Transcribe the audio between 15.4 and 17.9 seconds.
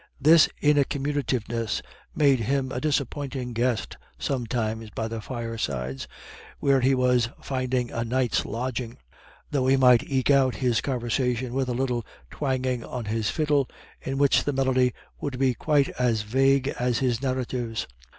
quite as vague as his narratives.